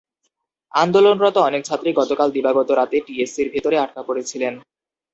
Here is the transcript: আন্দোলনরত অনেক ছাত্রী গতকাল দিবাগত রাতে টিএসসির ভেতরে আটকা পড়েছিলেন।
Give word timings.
আন্দোলনরত 0.73 1.37
অনেক 1.41 1.61
ছাত্রী 1.65 1.89
গতকাল 1.99 2.27
দিবাগত 2.35 2.69
রাতে 2.71 2.97
টিএসসির 3.05 3.47
ভেতরে 3.53 3.75
আটকা 3.79 4.01
পড়েছিলেন। 4.07 4.53